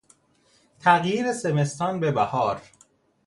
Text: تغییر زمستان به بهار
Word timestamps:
تغییر 0.79 1.31
زمستان 1.33 1.99
به 1.99 2.11
بهار 2.11 2.61